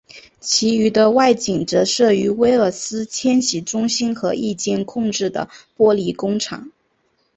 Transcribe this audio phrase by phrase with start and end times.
[0.39, 6.71] 其余的外景则摄于威尔斯千禧中心和一间空置的玻璃工厂。